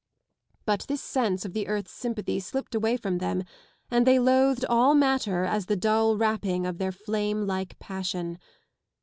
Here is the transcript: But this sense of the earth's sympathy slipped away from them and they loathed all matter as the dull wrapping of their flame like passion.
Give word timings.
But 0.65 0.85
this 0.87 0.99
sense 0.99 1.45
of 1.45 1.53
the 1.53 1.67
earth's 1.67 1.91
sympathy 1.91 2.39
slipped 2.39 2.73
away 2.73 2.97
from 2.97 3.19
them 3.19 3.43
and 3.91 4.07
they 4.07 4.17
loathed 4.17 4.65
all 4.65 4.95
matter 4.95 5.43
as 5.45 5.67
the 5.67 5.75
dull 5.75 6.17
wrapping 6.17 6.65
of 6.65 6.79
their 6.79 6.91
flame 6.91 7.45
like 7.45 7.77
passion. 7.77 8.39